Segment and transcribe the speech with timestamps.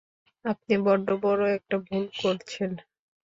[0.45, 2.71] আপনি বড্ড বড় একটা ভুল করছেন!